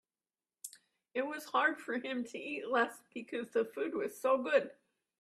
It 1.13 1.27
was 1.27 1.45
hard 1.45 1.79
for 1.79 1.99
him 1.99 2.23
to 2.23 2.37
eat 2.39 2.67
less 2.67 3.03
because 3.13 3.49
the 3.51 3.65
food 3.65 3.93
was 3.93 4.19
so 4.19 4.41
good. 4.41 4.71